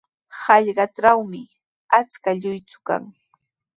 [0.43, 1.41] Hallqatrawmi
[1.99, 3.03] achka lluychu kan.